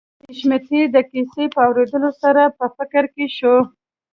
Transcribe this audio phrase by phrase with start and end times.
[0.27, 3.55] حشمتي د کيسې په اورېدو سره په فکر کې شو